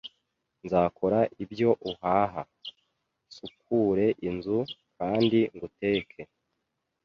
[0.65, 2.41] Nzakora ibyo uhaha,
[3.27, 4.57] nsukure inzu,
[4.97, 6.21] kandi nguteke.